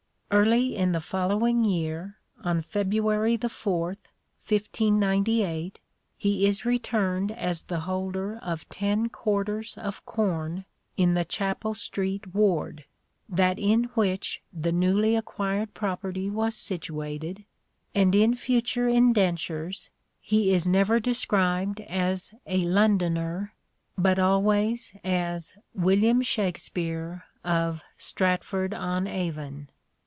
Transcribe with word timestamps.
Early 0.33 0.77
in 0.77 0.93
the 0.93 1.01
following 1.01 1.65
year, 1.65 2.15
THE 2.41 2.61
STRATFORDIAN 2.61 2.61
VIEW 2.61 2.61
57 2.61 3.01
on 3.01 3.35
February 3.35 3.35
the 3.35 3.47
4th, 3.49 4.07
1598, 4.49 5.79
he 6.17 6.45
is 6.47 6.63
returned 6.63 7.31
as 7.33 7.63
the 7.63 7.81
holder 7.81 8.37
of 8.41 8.67
ten 8.69 9.09
quarters 9.09 9.77
of 9.77 10.05
corn 10.05 10.63
in 10.95 11.15
the 11.15 11.25
Chapel 11.25 11.73
Street 11.73 12.33
ward, 12.33 12.85
that 13.27 13.59
in 13.59 13.83
which 13.93 14.41
the 14.53 14.71
newly 14.71 15.17
acquired 15.17 15.73
property 15.73 16.29
was 16.29 16.55
situated, 16.55 17.43
and 17.93 18.15
in 18.15 18.33
future 18.33 18.87
indentures 18.87 19.89
he 20.21 20.53
is 20.53 20.65
never 20.65 21.01
described 21.01 21.81
as 21.81 22.33
a 22.47 22.61
Londoner, 22.61 23.53
but 23.97 24.17
always 24.17 24.93
as 25.03 25.55
William 25.75 26.21
Shakespeare 26.21 27.25
of 27.43 27.83
Stratford 27.97 28.73
on 28.73 29.07
Avon." 29.07 29.67